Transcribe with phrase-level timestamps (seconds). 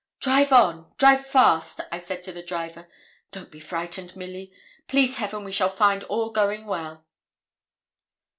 [0.19, 2.87] 'Drive on drive fast,' I said to the driver.
[3.29, 4.51] 'Don't be frightened, Milly;
[4.87, 7.05] please Heaven we shall find all going well.'